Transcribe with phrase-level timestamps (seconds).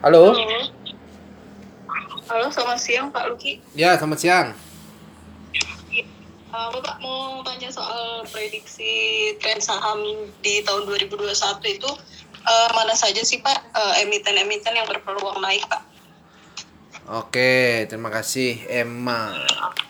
[0.00, 0.32] Halo.
[2.24, 3.60] Halo, selamat siang Pak Luki.
[3.76, 4.46] Ya, selamat siang.
[6.50, 10.02] Uh, Bapak mau tanya soal prediksi tren saham
[10.42, 11.30] di tahun 2021
[11.78, 11.90] itu
[12.42, 15.82] uh, mana saja sih Pak uh, emiten-emiten yang berpeluang naik Pak?
[17.10, 19.34] Oke, terima kasih Emma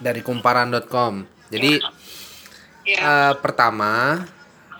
[0.02, 1.24] dari kumparan.com.
[1.52, 1.80] Jadi
[2.80, 2.96] Ya.
[2.96, 4.24] eh, pertama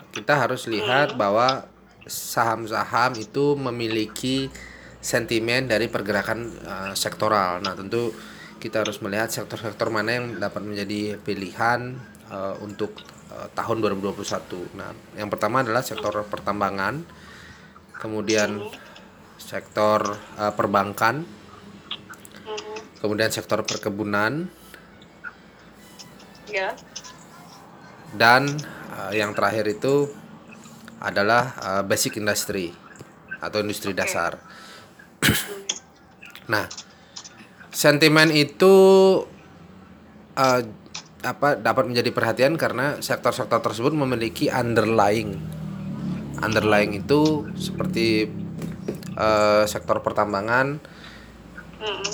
[0.09, 1.69] kita harus lihat bahwa
[2.03, 4.49] saham-saham itu memiliki
[5.01, 7.59] sentimen dari pergerakan eh, sektoral.
[7.59, 8.13] Nah, tentu
[8.61, 11.97] kita harus melihat sektor-sektor mana yang dapat menjadi pilihan
[12.29, 12.95] eh, untuk
[13.33, 14.77] eh, tahun 2021.
[14.77, 17.01] Nah, yang pertama adalah sektor pertambangan,
[17.97, 18.61] kemudian
[19.41, 21.25] sektor eh, perbankan,
[23.01, 24.61] kemudian sektor perkebunan,
[26.51, 26.75] Ya.
[28.11, 28.43] dan
[28.91, 30.11] uh, yang terakhir itu
[30.99, 32.75] adalah uh, basic industry
[33.39, 34.35] atau industri dasar.
[36.51, 36.65] nah,
[37.69, 38.75] sentimen itu
[40.35, 40.61] uh,
[41.21, 45.37] apa dapat menjadi perhatian karena sektor-sektor tersebut memiliki underlying
[46.41, 48.25] underlying itu seperti
[49.15, 50.81] uh, sektor pertambangan
[51.81, 52.13] Mhm.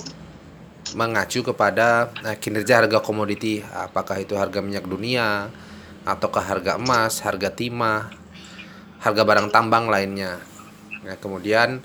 [0.96, 5.52] mengacu kepada eh, kinerja harga komoditi apakah itu harga minyak dunia
[6.08, 8.08] ataukah harga emas, harga timah,
[9.04, 10.40] harga barang tambang lainnya.
[11.04, 11.84] Nah, kemudian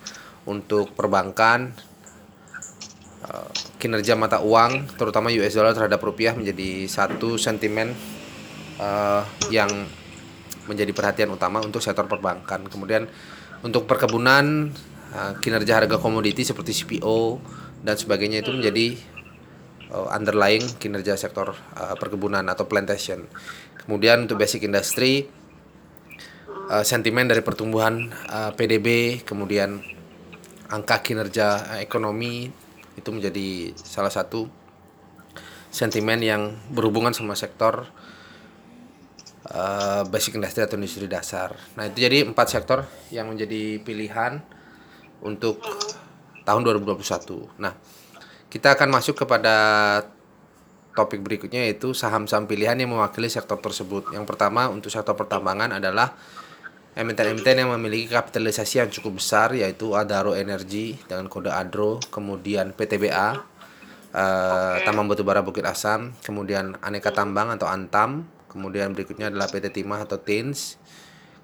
[0.49, 1.75] untuk perbankan
[3.27, 7.95] eh, kinerja mata uang terutama US dollar terhadap rupiah menjadi satu sentimen
[8.79, 9.71] eh, yang
[10.71, 12.67] menjadi perhatian utama untuk sektor perbankan.
[12.71, 13.11] Kemudian
[13.63, 14.71] untuk perkebunan
[15.15, 17.39] eh, kinerja harga komoditi seperti CPO
[17.83, 18.95] dan sebagainya itu menjadi
[19.93, 23.29] uh, underlying kinerja sektor uh, perkebunan atau plantation.
[23.85, 25.29] Kemudian untuk basic industry
[26.71, 29.83] uh, sentimen dari pertumbuhan uh, PDB, kemudian
[30.73, 32.49] angka kinerja uh, ekonomi
[32.97, 34.49] itu menjadi salah satu
[35.73, 37.89] sentimen yang berhubungan sama sektor
[39.53, 41.57] uh, basic industry atau industri dasar.
[41.77, 44.41] Nah, itu jadi empat sektor yang menjadi pilihan
[45.25, 45.61] untuk
[46.45, 47.61] tahun 2021.
[47.61, 47.73] Nah,
[48.53, 49.55] kita akan masuk kepada
[50.93, 54.13] topik berikutnya yaitu saham-saham pilihan yang mewakili sektor tersebut.
[54.13, 56.13] Yang pertama untuk sektor pertambangan adalah
[56.93, 63.41] emiten-emiten yang memiliki kapitalisasi yang cukup besar yaitu Adaro Energy dengan kode ADRO, kemudian PTBA,
[64.13, 70.05] eh, Tambang Batubara Bukit Asam, kemudian Aneka Tambang atau Antam, kemudian berikutnya adalah PT Timah
[70.05, 70.77] atau TINS,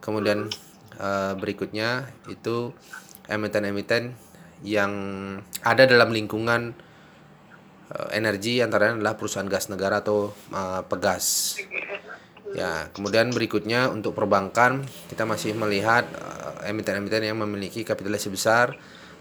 [0.05, 0.53] kemudian
[1.01, 2.77] eh, berikutnya itu
[3.29, 4.13] emiten-emiten
[4.61, 4.93] yang
[5.65, 6.77] ada dalam lingkungan
[7.89, 11.57] eh, energi antaranya adalah perusahaan gas negara atau eh, pegas.
[12.57, 18.73] Ya, kemudian berikutnya untuk perbankan kita masih melihat eh, emiten-emiten yang memiliki kapitalisasi besar,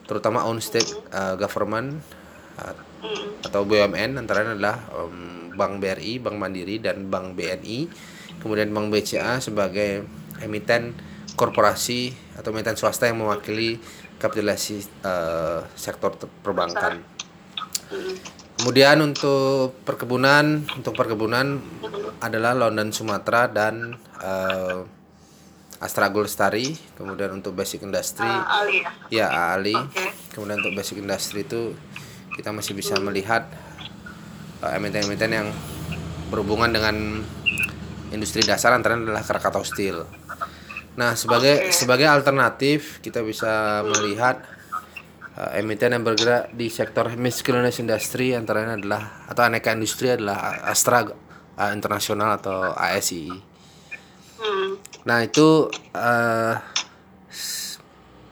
[0.08, 2.00] terutama own state eh, government
[2.62, 2.76] eh,
[3.44, 7.90] atau BUMN antaranya adalah em, Bank BRI, Bank Mandiri dan Bank BNI.
[8.38, 10.06] Kemudian Bank BCA sebagai
[10.46, 10.94] emiten
[11.34, 13.82] korporasi atau emiten swasta yang mewakili
[14.22, 17.02] kapitalisasi eh, sektor perbankan.
[18.58, 21.62] Kemudian untuk perkebunan, untuk perkebunan
[22.18, 24.82] adalah London Sumatera dan eh,
[25.78, 26.74] Astra Lestari.
[26.98, 28.82] Kemudian untuk basic industry, Ali
[29.14, 29.30] ya.
[29.30, 29.78] ya Ali.
[29.78, 30.10] Oke.
[30.34, 31.78] Kemudian untuk basic industry itu
[32.34, 33.46] kita masih bisa melihat
[34.66, 35.48] eh, emiten-emiten yang
[36.34, 37.22] berhubungan dengan
[38.10, 40.02] industri dasar antara adalah Krakatau Steel.
[40.98, 44.42] Nah, sebagai sebagai alternatif kita bisa melihat
[45.54, 51.06] emiten yang bergerak di sektor miscellaneous industry antara lain adalah atau aneka industri adalah Astra
[51.06, 53.30] eh, Internasional atau ASI.
[54.38, 54.82] Hmm.
[55.06, 56.54] Nah, itu eh,
[57.30, 57.78] s-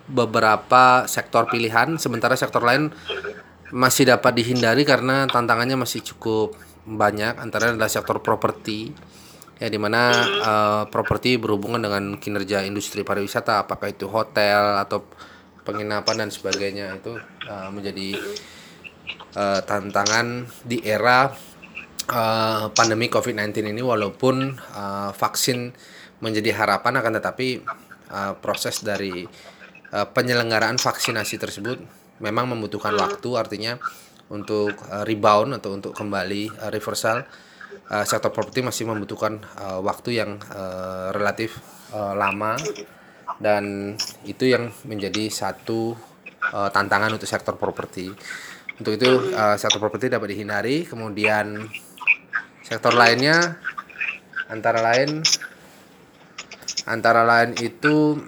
[0.06, 2.94] beberapa sektor pilihan sementara sektor lain
[3.74, 6.54] masih dapat dihindari karena tantangannya masih cukup
[6.86, 8.94] banyak antara lain adalah sektor properti
[9.58, 10.02] ya di mana
[10.42, 15.06] eh, properti berhubungan dengan kinerja industri pariwisata apakah itu hotel atau
[15.66, 17.18] penginapan dan sebagainya itu
[17.50, 18.10] eh, menjadi
[19.34, 21.34] eh, tantangan di era
[22.08, 23.82] eh, pandemi COVID-19 ini.
[23.82, 25.74] Walaupun eh, vaksin
[26.22, 27.48] menjadi harapan akan tetapi
[28.14, 29.26] eh, proses dari
[29.92, 31.82] eh, penyelenggaraan vaksinasi tersebut
[32.22, 33.30] memang membutuhkan waktu.
[33.36, 33.82] Artinya
[34.30, 37.26] untuk eh, rebound atau untuk kembali eh, reversal
[37.90, 41.58] eh, sektor properti masih membutuhkan eh, waktu yang eh, relatif
[41.94, 42.58] eh, lama
[43.40, 45.96] dan itu yang menjadi satu
[46.54, 48.12] eh, tantangan untuk sektor properti.
[48.76, 50.88] Untuk itu eh, sektor properti dapat dihindari.
[50.88, 51.68] Kemudian
[52.66, 53.60] sektor lainnya
[54.50, 55.22] antara lain
[56.86, 58.22] antara lain itu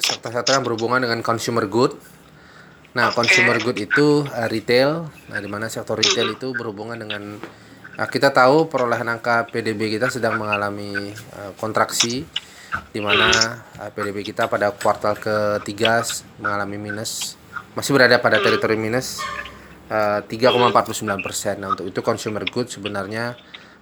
[0.00, 1.96] sektor-sektor yang berhubungan dengan consumer good.
[2.96, 5.08] Nah, consumer good itu uh, retail.
[5.28, 7.36] Nah, di mana sektor retail itu berhubungan dengan
[7.96, 12.24] nah, kita tahu perolehan angka PDB kita sedang mengalami uh, kontraksi
[12.92, 13.30] di mana
[13.80, 16.04] uh, PDB kita pada kuartal ketiga
[16.40, 17.38] mengalami minus
[17.72, 19.22] masih berada pada teritori minus
[19.92, 21.62] uh, 3,49 persen.
[21.62, 23.38] Nah, untuk itu consumer good sebenarnya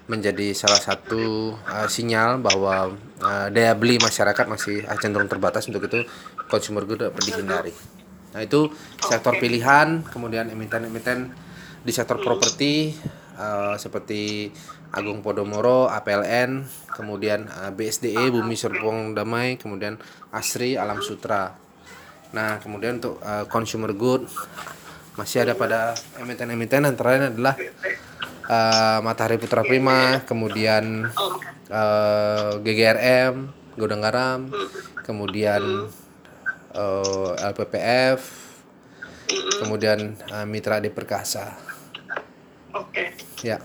[0.06, 5.67] menjadi salah satu uh, sinyal bahwa uh, daya beli masyarakat masih cenderung terbatas.
[5.67, 6.06] Untuk itu
[6.47, 7.75] consumer good dapat dihindari.
[8.37, 8.69] Nah, itu
[9.00, 11.32] sektor pilihan, kemudian emiten-emiten
[11.87, 12.93] di sektor properti
[13.39, 14.50] eh, seperti
[14.94, 19.99] Agung Podomoro, APLN, kemudian eh, BSDE, Bumi Serpong Damai, kemudian
[20.31, 21.56] Asri, Alam Sutra.
[22.33, 24.27] Nah, kemudian untuk eh, consumer good
[25.17, 27.55] masih ada pada emiten-emiten antara lain adalah
[28.47, 31.09] eh, Matahari Putra Prima, kemudian
[31.71, 33.35] eh, GGRM,
[33.77, 34.41] Godang Garam,
[35.05, 35.89] kemudian
[36.77, 38.21] eh, LPPF,
[39.65, 41.56] kemudian eh, Mitra Adi Perkasa.
[42.77, 43.17] Oke.
[43.41, 43.56] Ya,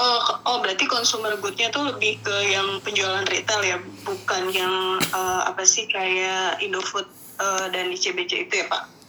[0.00, 5.42] Oh, oh berarti consumer good-nya tuh lebih ke yang penjualan retail ya, bukan yang eh,
[5.44, 7.04] apa sih kayak Indofood
[7.36, 9.00] eh, dan ICBC itu ya Pak?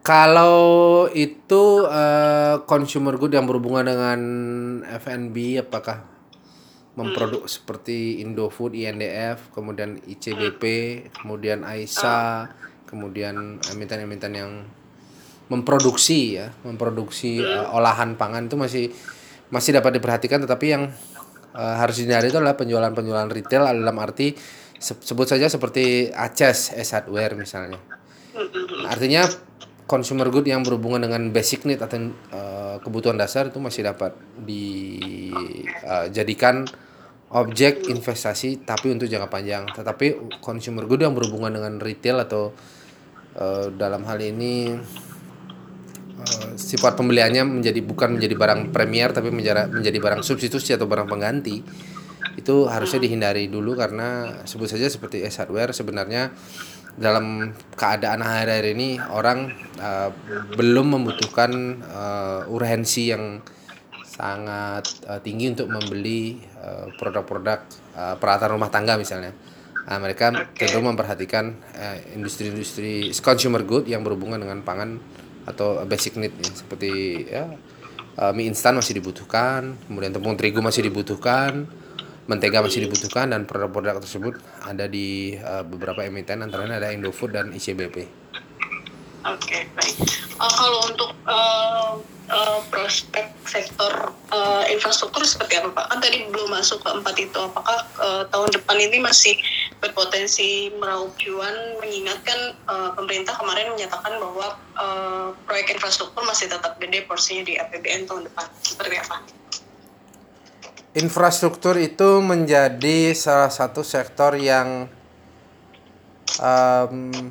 [0.00, 4.20] kalau itu eh, consumer good yang berhubungan dengan
[4.96, 6.08] F&B, apakah
[6.96, 10.64] memproduk seperti Indofood, INDF, kemudian ICBP,
[11.14, 12.50] kemudian AISA,
[12.88, 14.52] kemudian emiten-emiten yang
[15.52, 18.84] memproduksi ya, memproduksi eh, olahan pangan itu masih
[19.50, 20.86] masih dapat diperhatikan, tetapi yang
[21.54, 24.34] eh, harus dihindari itu adalah penjualan-penjualan retail dalam arti
[24.78, 27.78] se- sebut saja seperti Aces, S Hardware misalnya.
[28.86, 29.26] Artinya
[29.90, 35.42] consumer good yang berhubungan dengan basic need atau eh, kebutuhan dasar itu masih dapat dijadikan
[37.30, 39.66] objek investasi tapi untuk jangka panjang.
[39.66, 42.54] Tetapi consumer good yang berhubungan dengan retail atau
[43.34, 44.78] eh, dalam hal ini
[46.20, 51.08] eh, sifat pembeliannya menjadi bukan menjadi barang premier tapi menjadi menjadi barang substitusi atau barang
[51.08, 51.60] pengganti
[52.38, 56.30] itu harusnya dihindari dulu karena sebut saja seperti S hardware sebenarnya
[57.00, 60.10] dalam keadaan akhir-akhir ini orang uh,
[60.54, 61.50] belum membutuhkan
[61.86, 63.40] uh, urgensi yang
[64.04, 67.64] sangat uh, tinggi untuk membeli uh, produk-produk
[67.96, 69.32] uh, peralatan rumah tangga misalnya.
[69.80, 75.00] Nah, mereka cenderung memperhatikan uh, industri-industri consumer good yang berhubungan dengan pangan
[75.50, 76.90] atau basic need ya, seperti
[77.26, 77.44] ya
[78.20, 81.64] uh, mie instan masih dibutuhkan, kemudian tepung terigu masih dibutuhkan,
[82.28, 87.32] mentega masih dibutuhkan dan produk-produk tersebut ada di uh, beberapa emiten antara lain ada Indofood
[87.34, 88.19] dan ICBP.
[89.20, 89.96] Oke, baik.
[90.40, 91.90] Eh, kalau untuk eh,
[92.32, 95.84] eh, prospek sektor eh, infrastruktur seperti apa?
[95.92, 97.36] Kan tadi belum masuk ke empat itu.
[97.36, 99.36] Apakah eh, tahun depan ini masih
[99.84, 101.52] berpotensi meraup cuan?
[101.84, 108.08] Mengingatkan eh, pemerintah kemarin menyatakan bahwa eh, proyek infrastruktur masih tetap gede porsinya di APBN
[108.08, 108.46] tahun depan.
[108.64, 109.16] Seperti apa?
[110.96, 114.90] Infrastruktur itu menjadi salah satu sektor yang
[116.40, 117.30] em,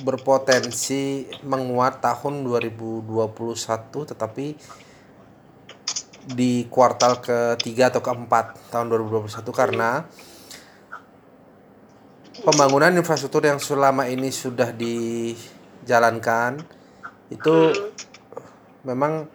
[0.00, 4.46] berpotensi menguat tahun 2021 tetapi
[6.22, 10.06] di kuartal ketiga atau keempat tahun 2021 karena
[12.40, 16.62] pembangunan infrastruktur yang selama ini sudah dijalankan
[17.28, 17.56] itu
[18.88, 19.28] memang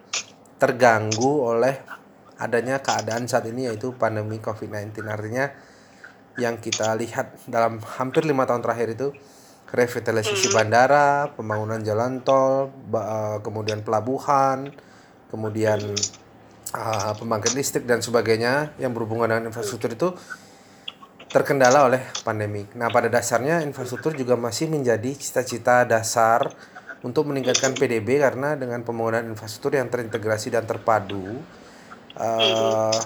[0.58, 1.78] terganggu oleh
[2.38, 5.50] adanya keadaan saat ini yaitu pandemi COVID-19 artinya
[6.38, 9.08] yang kita lihat dalam hampir lima tahun terakhir itu
[9.68, 14.72] revitalisasi bandara, pembangunan jalan tol, eh, kemudian pelabuhan,
[15.28, 15.80] kemudian
[16.68, 20.08] eh, pembangkit listrik dan sebagainya yang berhubungan dengan infrastruktur itu
[21.28, 22.64] terkendala oleh pandemi.
[22.72, 26.48] Nah, pada dasarnya infrastruktur juga masih menjadi cita-cita dasar
[27.04, 31.36] untuk meningkatkan PDB karena dengan pembangunan infrastruktur yang terintegrasi dan terpadu,
[32.16, 33.00] eh,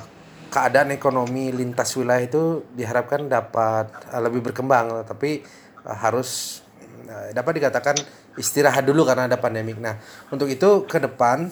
[0.53, 2.43] keadaan ekonomi lintas wilayah itu
[2.77, 3.89] diharapkan dapat
[4.23, 5.43] lebih berkembang, tapi
[5.87, 6.63] harus
[7.07, 7.97] eh, dapat dikatakan
[8.39, 9.79] istirahat dulu karena ada pandemik.
[9.79, 9.99] Nah,
[10.33, 11.51] untuk itu ke depan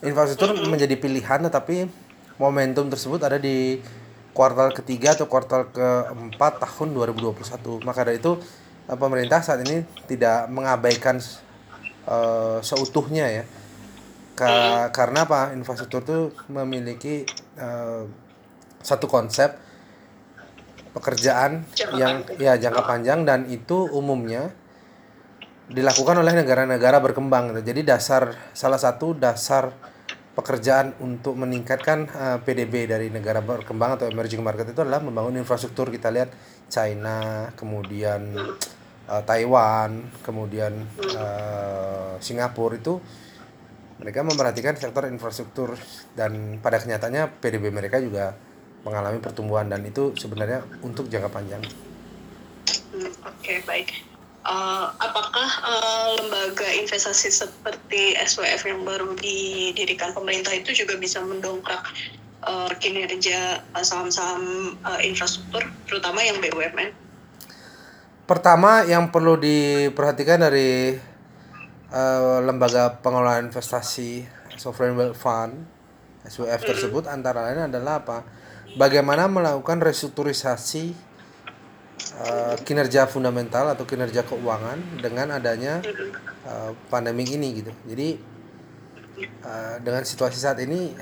[0.00, 1.86] infrastruktur menjadi pilihan, tetapi
[2.40, 3.78] momentum tersebut ada di
[4.32, 7.84] kuartal ketiga atau kuartal keempat tahun 2021.
[7.84, 8.40] Maka dari itu
[8.88, 11.20] eh, pemerintah saat ini tidak mengabaikan
[12.08, 13.44] eh, seutuhnya ya.
[14.34, 15.52] Ka- karena apa?
[15.52, 17.28] Infrastruktur itu memiliki
[17.60, 18.02] eh,
[18.80, 19.69] satu konsep
[20.90, 22.42] pekerjaan Jangka yang panjang.
[22.42, 24.50] ya jangka panjang dan itu umumnya
[25.70, 27.54] dilakukan oleh negara-negara berkembang.
[27.62, 29.70] Jadi dasar salah satu dasar
[30.34, 35.90] pekerjaan untuk meningkatkan eh, PDB dari negara berkembang atau emerging market itu adalah membangun infrastruktur.
[35.94, 36.34] Kita lihat
[36.70, 38.30] China, kemudian
[39.10, 40.86] uh, Taiwan, kemudian
[41.18, 43.02] uh, Singapura itu
[43.98, 45.74] mereka memperhatikan sektor infrastruktur
[46.14, 48.32] dan pada kenyataannya PDB mereka juga
[48.84, 51.62] mengalami pertumbuhan dan itu sebenarnya untuk jangka panjang.
[52.90, 53.88] Hmm, Oke okay, baik.
[54.40, 61.84] Uh, apakah uh, lembaga investasi seperti SWF yang baru didirikan pemerintah itu juga bisa mendongkrak
[62.48, 66.96] uh, kinerja saham-saham uh, infrastruktur, terutama yang BUMN?
[68.24, 70.96] Pertama yang perlu diperhatikan dari
[71.92, 74.24] uh, lembaga pengelolaan investasi
[74.56, 75.68] sovereign wealth fund
[76.24, 77.16] SWF tersebut mm -hmm.
[77.20, 78.39] antara lain adalah apa?
[78.78, 80.94] Bagaimana melakukan restrukturisasi
[82.22, 85.82] uh, kinerja fundamental atau kinerja keuangan dengan adanya
[86.46, 87.72] uh, pandemi ini gitu.
[87.90, 88.08] Jadi
[89.42, 90.94] uh, dengan situasi saat ini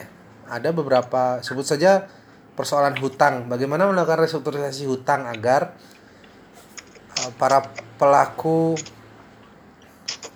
[0.49, 2.09] ada beberapa sebut saja
[2.57, 3.47] persoalan hutang.
[3.47, 5.77] Bagaimana melakukan restrukturisasi hutang agar
[7.21, 7.69] uh, para
[8.01, 8.79] pelaku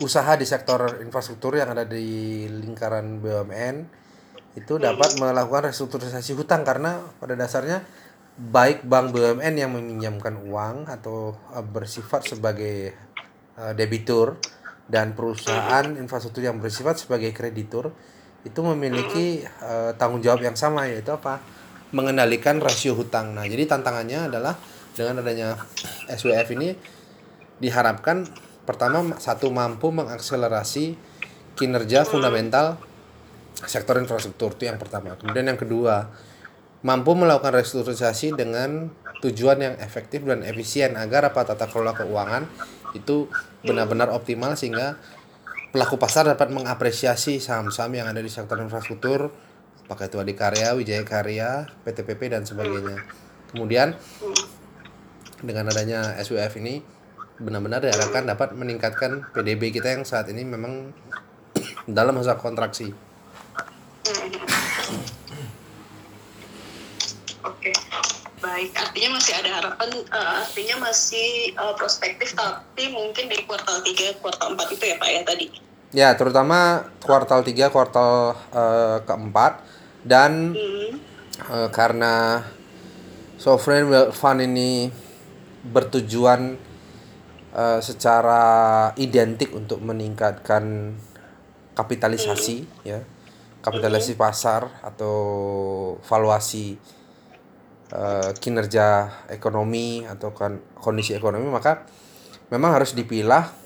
[0.03, 4.02] usaha di sektor infrastruktur yang ada di lingkaran BUMN
[4.53, 7.85] itu dapat melakukan restrukturisasi hutang karena pada dasarnya
[8.37, 12.93] baik bank BUMN yang meminjamkan uang atau uh, bersifat sebagai
[13.57, 14.41] uh, debitur
[14.89, 17.93] dan perusahaan infrastruktur yang bersifat sebagai kreditur
[18.43, 21.41] itu memiliki uh, tanggung jawab yang sama yaitu apa?
[21.93, 23.37] Mengendalikan rasio hutang.
[23.37, 24.57] Nah, jadi tantangannya adalah
[24.97, 25.61] dengan adanya
[26.09, 26.73] SWF ini
[27.61, 28.25] diharapkan
[28.65, 30.97] pertama satu mampu mengakselerasi
[31.57, 32.81] kinerja fundamental
[33.67, 35.15] sektor infrastruktur itu yang pertama.
[35.17, 36.11] Kemudian yang kedua,
[36.83, 38.91] mampu melakukan restrukturisasi dengan
[39.23, 42.49] tujuan yang efektif dan efisien agar apa tata kelola keuangan
[42.93, 43.31] itu
[43.63, 44.99] benar-benar optimal sehingga
[45.71, 49.31] pelaku pasar dapat mengapresiasi saham-saham yang ada di sektor infrastruktur
[49.87, 52.97] apakah itu Adikarya, Wijaya Karya, PTPP dan sebagainya.
[53.53, 53.93] Kemudian
[55.45, 56.81] dengan adanya SWF ini
[57.37, 60.97] benar-benar diharapkan dapat meningkatkan PDB kita yang saat ini memang
[61.89, 63.12] dalam masa kontraksi.
[68.53, 74.21] Baik artinya masih ada harapan uh, artinya masih uh, prospektif tapi mungkin di kuartal 3
[74.21, 75.47] kuartal 4 itu ya Pak ya tadi
[75.97, 79.65] ya terutama kuartal 3 kuartal uh, keempat
[80.05, 80.93] dan hmm.
[81.49, 82.45] uh, karena
[83.41, 84.93] sovereign wealth fund ini
[85.65, 86.61] bertujuan
[87.57, 88.45] uh, secara
[89.01, 90.93] identik untuk meningkatkan
[91.73, 92.85] kapitalisasi hmm.
[92.85, 93.01] ya
[93.65, 94.21] kapitalisasi hmm.
[94.21, 95.17] pasar atau
[96.05, 97.01] valuasi
[97.93, 101.85] uh, kinerja ekonomi atau kan kondisi ekonomi maka
[102.49, 103.63] memang harus dipilah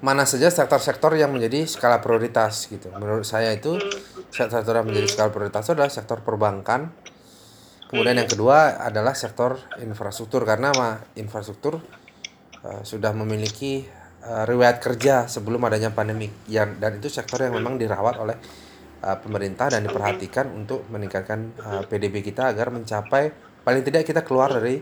[0.00, 2.88] mana saja sektor-sektor yang menjadi skala prioritas gitu.
[2.96, 3.76] Menurut saya itu
[4.32, 6.88] sektor yang menjadi skala prioritas itu adalah sektor perbankan.
[7.92, 11.84] Kemudian yang kedua adalah sektor infrastruktur karena mah infrastruktur
[12.64, 13.84] uh, sudah memiliki
[14.24, 18.40] uh, riwayat kerja sebelum adanya pandemi yang dan itu sektor yang memang dirawat oleh
[19.02, 23.32] uh, pemerintah dan diperhatikan untuk meningkatkan uh, PDB kita agar mencapai
[23.64, 24.80] paling tidak kita keluar dari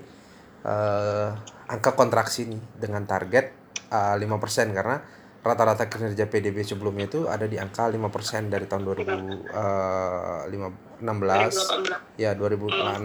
[0.66, 1.34] uh,
[1.68, 3.50] angka kontraksi ini dengan target
[3.90, 4.96] uh, 5% karena
[5.38, 9.54] rata-rata kinerja PDB sebelumnya itu ada di angka 5% dari tahun 2016
[12.20, 13.00] ya 2016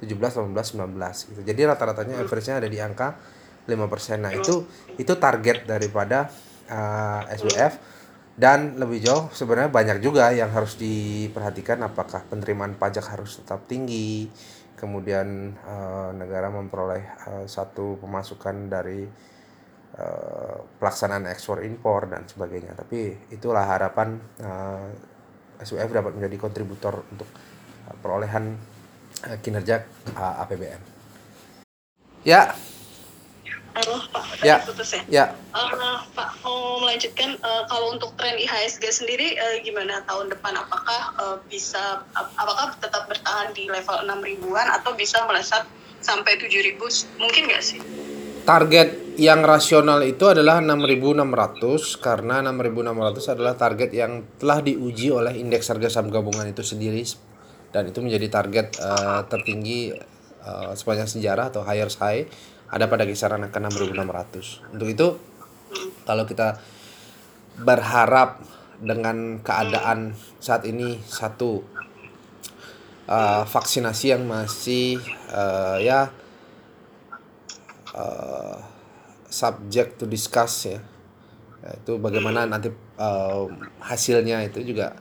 [0.00, 1.40] 17 18 19 gitu.
[1.44, 3.20] Jadi rata-ratanya average-nya ada di angka
[3.68, 4.24] 5%.
[4.24, 4.64] Nah, itu
[4.96, 6.32] itu target daripada
[6.72, 7.99] uh, SWF
[8.40, 14.32] dan lebih jauh sebenarnya banyak juga yang harus diperhatikan apakah penerimaan pajak harus tetap tinggi
[14.80, 19.04] kemudian uh, negara memperoleh uh, satu pemasukan dari
[20.00, 22.72] uh, pelaksanaan ekspor impor dan sebagainya.
[22.72, 24.88] Tapi itulah harapan uh,
[25.60, 27.28] SUF dapat menjadi kontributor untuk
[28.00, 28.56] perolehan
[29.44, 29.84] kinerja
[30.16, 31.00] APBN
[32.24, 32.52] ya
[33.80, 34.60] Halo Pak, ya.
[34.60, 35.02] putus ya?
[35.08, 35.24] Ya.
[35.56, 40.52] Uh, Pak, mau melanjutkan uh, kalau untuk tren IHSG sendiri uh, gimana tahun depan?
[40.52, 45.64] Apakah uh, bisa, uh, apakah tetap bertahan di level 6 ribuan atau bisa melesat
[46.04, 46.92] sampai 7 ribu?
[47.16, 47.80] Mungkin nggak sih?
[48.44, 55.72] Target yang rasional itu adalah 6.600 karena 6.600 adalah target yang telah diuji oleh indeks
[55.72, 57.00] harga saham gabungan itu sendiri
[57.72, 59.96] dan itu menjadi target uh, tertinggi
[60.44, 62.28] uh, sepanjang sejarah atau highest high
[62.70, 64.70] ada pada kisaran angka 6.600.
[64.74, 65.06] Untuk itu
[66.06, 66.58] kalau kita
[67.58, 68.40] berharap
[68.80, 71.60] dengan keadaan saat ini satu
[73.10, 74.96] uh, vaksinasi yang masih
[75.28, 76.08] uh, ya
[77.92, 78.56] uh,
[79.28, 80.80] subject to discuss ya
[81.60, 83.44] itu bagaimana nanti uh,
[83.84, 84.96] hasilnya itu juga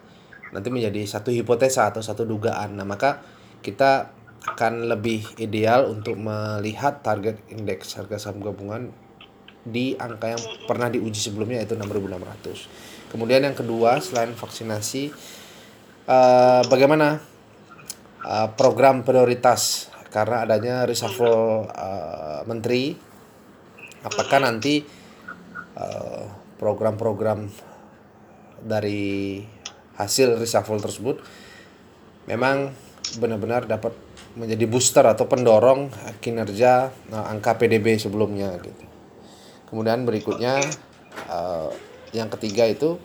[0.51, 3.23] nanti menjadi satu hipotesa atau satu dugaan nah maka
[3.63, 8.91] kita akan lebih ideal untuk melihat target indeks harga saham gabungan
[9.67, 13.11] di angka yang pernah diuji sebelumnya yaitu 6.600.
[13.11, 15.11] Kemudian yang kedua selain vaksinasi
[16.07, 17.19] uh, bagaimana
[18.23, 22.97] uh, program prioritas karena adanya reshuffle uh, menteri
[24.01, 24.81] apakah nanti
[26.59, 27.51] program-program uh,
[28.59, 29.39] dari
[29.95, 31.23] hasil reshuffle tersebut
[32.27, 32.71] memang
[33.19, 33.95] benar-benar dapat
[34.37, 35.89] menjadi booster atau pendorong
[36.21, 38.85] kinerja uh, angka PDB sebelumnya gitu.
[39.69, 40.61] Kemudian berikutnya
[41.29, 41.69] uh,
[42.13, 42.97] yang ketiga itu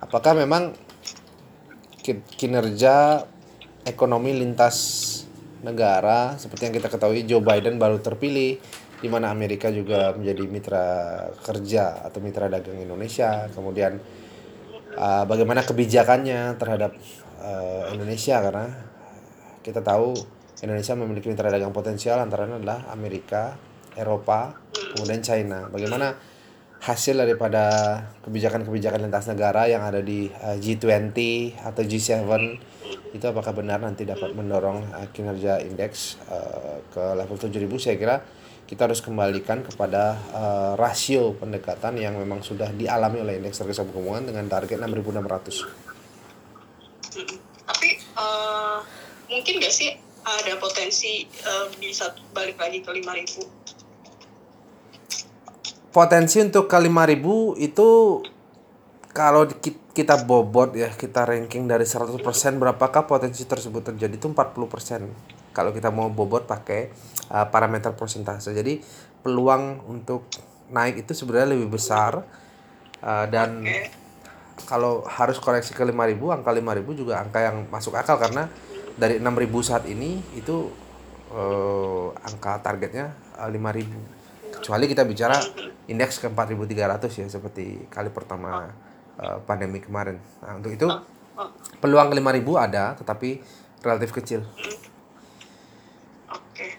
[0.00, 0.72] apakah memang
[2.36, 3.24] kinerja
[3.84, 4.76] ekonomi lintas
[5.60, 8.56] negara seperti yang kita ketahui Joe Biden baru terpilih
[9.00, 10.88] di mana Amerika juga menjadi mitra
[11.40, 13.48] kerja atau mitra dagang Indonesia.
[13.52, 14.00] Kemudian
[14.96, 16.96] uh, bagaimana kebijakannya terhadap
[17.40, 18.66] uh, Indonesia karena
[19.60, 23.56] kita tahu Indonesia memiliki mitra dagang potensial antara lain adalah Amerika,
[23.96, 24.52] Eropa,
[24.92, 25.72] kemudian China.
[25.72, 26.12] Bagaimana
[26.80, 27.64] hasil daripada
[28.24, 31.16] kebijakan-kebijakan lintas negara yang ada di uh, G20
[31.60, 32.24] atau G7
[33.10, 38.16] itu apakah benar nanti dapat mendorong uh, kinerja indeks uh, ke level 7000 saya kira
[38.64, 40.14] kita harus kembalikan kepada
[40.78, 45.66] rasio pendekatan yang memang sudah dialami oleh indeks harga saham dengan target 6600.
[47.66, 48.78] Tapi uh,
[49.26, 49.90] mungkin gak sih
[50.24, 55.90] ada potensi uh, bisa balik lagi ke 5000?
[55.90, 57.88] Potensi untuk ke 5000 itu
[59.10, 59.42] kalau
[59.90, 62.22] kita bobot ya, kita ranking dari 100%
[62.62, 65.50] berapakah potensi tersebut terjadi itu 40%.
[65.50, 66.94] Kalau kita mau bobot pakai
[67.34, 68.54] uh, parameter persentase.
[68.54, 68.78] Jadi
[69.26, 70.30] peluang untuk
[70.70, 72.22] naik itu sebenarnya lebih besar
[73.02, 73.90] uh, dan okay.
[74.64, 78.46] kalau harus koreksi ke 5000 angka 5000 juga angka yang masuk akal karena
[79.00, 80.68] dari 6000 saat ini itu
[81.32, 85.40] uh, angka targetnya uh, 5000 kecuali kita bicara
[85.88, 88.68] indeks ke 4300 ya seperti kali pertama
[89.16, 90.20] uh, pandemi kemarin.
[90.44, 90.84] Nah, untuk itu
[91.80, 92.20] peluang 5000
[92.60, 93.40] ada tetapi
[93.80, 94.44] relatif kecil.
[96.28, 96.76] Oke.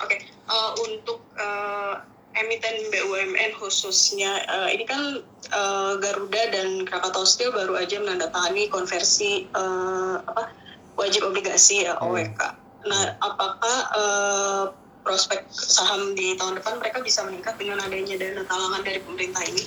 [0.00, 0.16] Oke,
[0.48, 2.00] uh, untuk uh,
[2.32, 5.20] emiten BUMN khususnya uh, ini kan
[5.52, 10.59] uh, Garuda dan Krakatau Steel baru aja menandatangani konversi uh, apa
[11.00, 12.40] wajib obligasi ya OWK.
[12.40, 12.88] Hmm.
[12.88, 14.62] Nah, apakah uh,
[15.00, 19.64] prospek saham di tahun depan mereka bisa meningkat dengan adanya dana talangan dari pemerintah ini?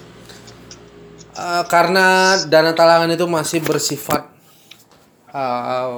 [1.33, 4.29] Uh, karena dana talangan itu masih bersifat
[5.33, 5.97] uh,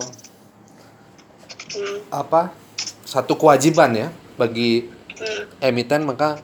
[1.75, 1.99] hmm.
[2.07, 2.55] apa
[3.03, 4.07] satu kewajiban ya
[4.39, 5.59] bagi hmm.
[5.59, 6.39] emiten maka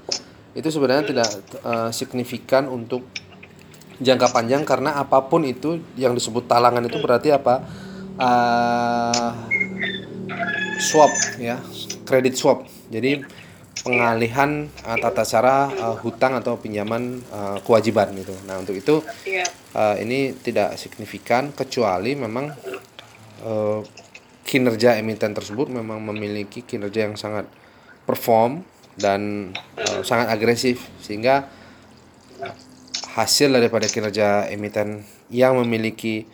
[0.52, 1.12] itu sebenarnya hmm.
[1.16, 1.30] tidak
[1.64, 3.08] uh, signifikan untuk
[4.04, 7.06] jangka panjang karena apa pun itu yang disebut talangan itu hmm.
[7.06, 7.64] berarti apa
[8.22, 9.34] uh,
[10.78, 11.58] swap ya
[12.06, 12.70] kredit swap.
[12.94, 13.26] Jadi
[13.82, 18.38] pengalihan uh, tata cara uh, hutang atau pinjaman uh, kewajiban gitu.
[18.46, 19.02] Nah untuk itu
[19.74, 22.54] uh, ini tidak signifikan kecuali memang
[23.42, 23.82] uh,
[24.46, 27.50] kinerja emiten tersebut memang memiliki kinerja yang sangat
[28.06, 28.62] perform
[29.00, 30.86] dan uh, sangat agresif.
[31.02, 31.50] Sehingga
[33.12, 36.28] hasil daripada kinerja emiten yang memiliki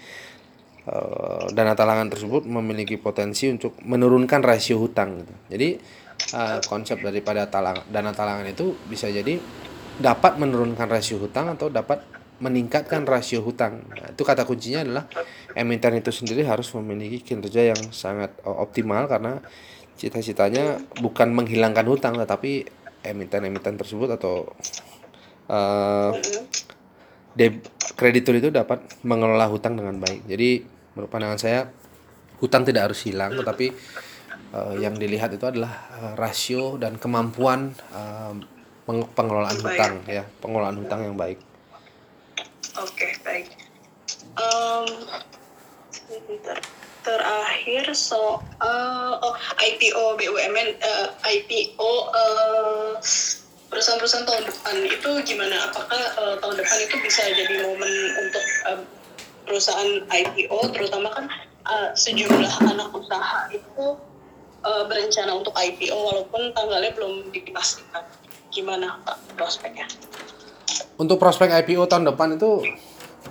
[0.88, 5.34] uh, dana talangan tersebut memiliki potensi untuk menurunkan rasio hutang gitu.
[5.52, 5.70] Jadi
[6.34, 9.38] uh, konsep daripada talang dana talangan itu bisa jadi
[9.98, 12.02] dapat menurunkan rasio hutang atau dapat
[12.38, 13.82] meningkatkan rasio hutang.
[13.90, 15.04] Nah, itu kata kuncinya adalah
[15.58, 19.42] emiten itu sendiri harus memiliki kinerja yang sangat uh, optimal karena
[19.98, 22.70] cita-citanya bukan menghilangkan hutang tetapi
[23.02, 24.46] emiten-emiten tersebut atau
[25.50, 26.14] uh,
[27.98, 30.30] kreditur itu dapat mengelola hutang dengan baik.
[30.30, 31.70] Jadi menurut pandangan saya
[32.42, 33.70] hutang tidak harus hilang tetapi
[34.58, 38.34] uh, yang dilihat itu adalah uh, rasio dan kemampuan uh,
[39.14, 41.38] pengelolaan hutang ya pengelolaan hutang yang baik.
[42.82, 43.46] Oke okay, baik.
[44.38, 44.90] Um,
[47.06, 52.92] terakhir soal oh, IPO BUMN uh, IPO uh,
[53.68, 55.72] perusahaan-perusahaan tahun depan itu gimana?
[55.72, 58.82] Apakah uh, tahun depan itu bisa jadi momen untuk uh,
[59.48, 61.26] perusahaan IPO terutama kan
[61.64, 63.86] uh, sejumlah anak usaha itu
[64.62, 68.04] uh, berencana untuk IPO walaupun tanggalnya belum dipastikan.
[68.52, 69.88] Gimana Pak prospeknya?
[71.00, 72.62] Untuk prospek IPO tahun depan itu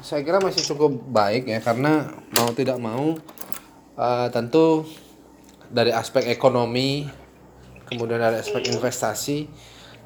[0.01, 3.17] saya kira masih cukup baik ya karena mau tidak mau
[3.97, 4.87] uh, tentu
[5.67, 7.09] dari aspek ekonomi
[7.91, 9.51] kemudian dari aspek investasi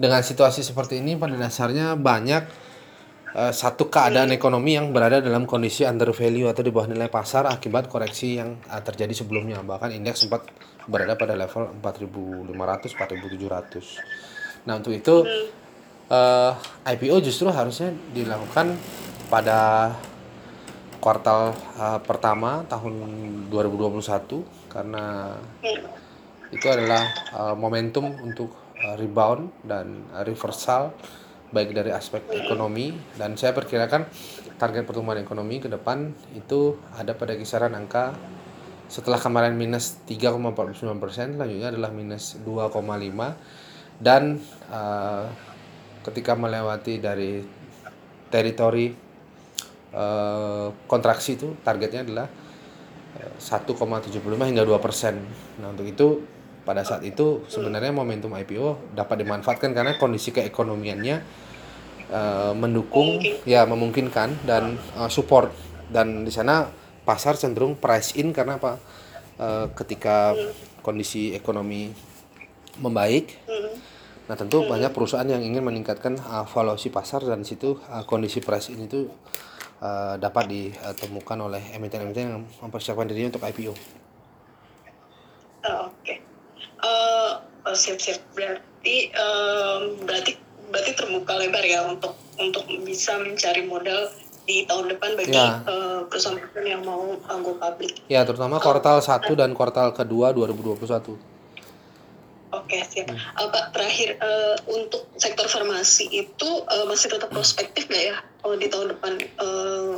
[0.00, 2.69] dengan situasi seperti ini pada dasarnya banyak
[3.34, 7.46] eh, satu keadaan ekonomi yang berada dalam kondisi under value atau di bawah nilai pasar
[7.46, 9.60] akibat koreksi yang eh, terjadi sebelumnya.
[9.62, 10.46] Bahkan indeks sempat
[10.88, 14.66] berada pada level 4.500 4.700.
[14.66, 15.14] Nah, untuk itu
[16.10, 16.52] eh,
[16.86, 18.74] IPO justru harusnya dilakukan
[19.30, 19.92] pada
[21.00, 22.94] kuartal eh, pertama tahun
[23.48, 25.34] 2021 karena
[26.50, 27.02] itu adalah
[27.34, 28.50] uh, momentum untuk
[28.82, 30.90] uh, rebound dan uh, reversal
[31.50, 34.06] baik dari aspek ekonomi dan saya perkirakan
[34.58, 38.14] target pertumbuhan ekonomi ke depan itu ada pada kisaran angka
[38.90, 42.74] setelah kemarin minus 3,49 persen selanjutnya adalah minus 2,5
[44.02, 45.26] dan uh,
[46.02, 47.44] ketika melewati dari
[48.30, 48.90] teritori
[49.94, 52.26] uh, kontraksi itu targetnya adalah
[53.20, 55.20] uh, 1,75 hingga 2 persen.
[55.60, 56.24] Nah untuk itu
[56.62, 61.16] pada saat itu sebenarnya momentum IPO dapat dimanfaatkan karena kondisi keekonomiannya
[62.12, 65.50] uh, mendukung ya memungkinkan dan uh, support.
[65.90, 66.70] Dan di sana
[67.02, 68.78] pasar cenderung price in karena apa?
[69.40, 70.36] Uh, ketika
[70.84, 71.88] kondisi ekonomi
[72.76, 73.40] membaik
[74.30, 78.70] nah tentu banyak perusahaan yang ingin meningkatkan uh, valuasi pasar dan situ uh, kondisi price
[78.70, 79.10] in itu
[79.82, 83.74] uh, dapat ditemukan oleh emiten-emiten yang mempersiapkan dirinya untuk IPO.
[85.60, 86.29] Oh, Oke, Eh,
[87.70, 90.32] oh, siap-siap berarti em, berarti
[90.70, 94.10] berarti terbuka lebar ya untuk untuk bisa mencari modal
[94.46, 95.62] di tahun depan bagi Ya.
[95.62, 98.02] eh, perusahaan-perusahaan yang mau uh, go public.
[98.10, 101.14] Ya, terutama kuartal 1 dan kuartal kedua 2021.
[102.50, 103.14] Oke siap.
[103.14, 108.58] Eh, Pak terakhir eh, untuk sektor farmasi itu eh, masih tetap prospektif nggak ya oh,
[108.58, 109.92] di tahun depan eh,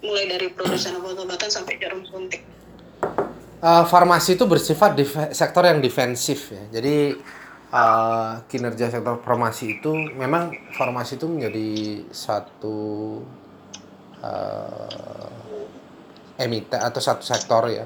[0.00, 2.40] mulai dari produsen obat-obatan sampai jarum suntik.
[3.60, 6.80] Uh, farmasi itu bersifat dif- sektor yang defensif ya.
[6.80, 7.12] Jadi
[7.68, 11.68] uh, kinerja sektor farmasi itu memang farmasi itu menjadi
[12.08, 13.20] satu
[14.24, 15.28] uh,
[16.40, 17.84] emiten atau satu sektor ya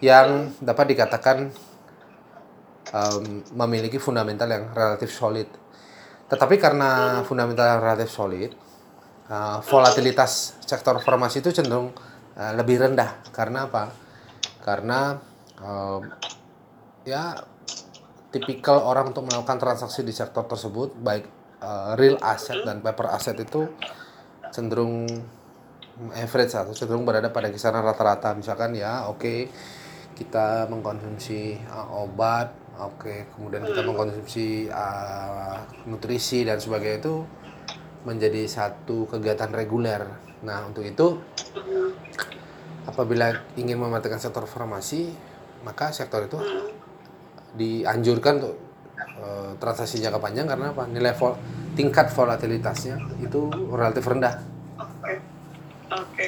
[0.00, 1.52] yang dapat dikatakan
[2.96, 5.52] um, memiliki fundamental yang relatif solid.
[6.32, 8.56] Tetapi karena fundamental yang relatif solid,
[9.28, 11.92] uh, volatilitas sektor farmasi itu cenderung
[12.40, 13.20] uh, lebih rendah.
[13.36, 13.92] Karena apa?
[14.62, 15.18] Karena
[15.58, 16.06] um,
[17.02, 17.34] ya
[18.32, 21.26] tipikal orang untuk melakukan transaksi di sektor tersebut, baik
[21.60, 23.68] uh, real asset dan paper asset itu
[24.54, 25.04] cenderung
[26.16, 28.32] average atau cenderung berada pada kisaran rata-rata.
[28.32, 29.50] Misalkan ya, oke
[30.16, 37.14] kita mengkonsumsi uh, obat, oke kemudian kita mengkonsumsi uh, nutrisi dan sebagainya itu
[38.02, 40.06] menjadi satu kegiatan reguler.
[40.42, 41.22] Nah untuk itu
[42.86, 45.12] apabila ingin mematikan sektor farmasi,
[45.62, 46.38] maka sektor itu
[47.54, 48.54] dianjurkan untuk
[49.20, 50.88] uh, transaksi jangka panjang karena apa?
[50.88, 51.36] Nilai vol
[51.72, 54.40] tingkat volatilitasnya itu relatif rendah.
[54.76, 55.12] Oke.
[55.92, 56.26] Oke.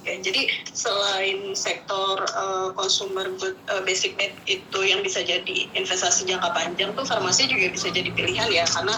[0.00, 6.24] Oke, jadi selain sektor eh, consumer good eh, basic need itu yang bisa jadi investasi
[6.24, 8.96] jangka panjang tuh farmasi juga bisa jadi pilihan ya karena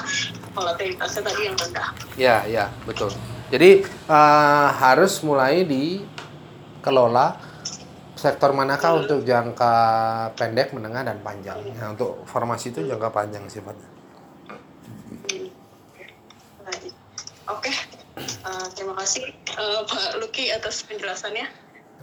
[0.54, 1.88] volatilitasnya tadi yang rendah.
[2.14, 3.10] Ya, ya, betul.
[3.52, 7.36] Jadi uh, harus mulai dikelola
[8.16, 9.74] sektor manakah untuk jangka
[10.40, 11.60] pendek, menengah, dan panjang.
[11.76, 13.90] Nah, untuk farmasi itu jangka panjang sifatnya.
[17.50, 17.74] Oke,
[18.12, 21.48] Eh, terima kasih eh, Pak Luki atas penjelasannya.